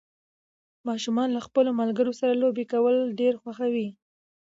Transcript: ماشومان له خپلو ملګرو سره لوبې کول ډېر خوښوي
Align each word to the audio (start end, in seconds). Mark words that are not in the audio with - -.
ماشومان 0.87 1.29
له 1.35 1.41
خپلو 1.47 1.69
ملګرو 1.81 2.13
سره 2.19 2.33
لوبې 2.41 2.65
کول 2.73 2.95
ډېر 3.19 3.33
خوښوي 3.41 3.87